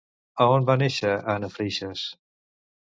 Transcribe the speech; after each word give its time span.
A 0.45 0.47
on 0.53 0.65
va 0.69 0.77
néixer 0.83 1.13
Anna 1.35 1.53
Freixas? 1.59 2.11